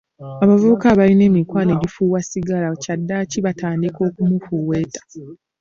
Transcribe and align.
Abavubuka 0.43 0.85
abalina 0.89 1.23
emikwano 1.29 1.69
egifuuwa 1.75 2.19
sigala 2.29 2.67
kyadaaki 2.83 3.37
batandika 3.45 3.99
okumufuweeta. 4.09 5.01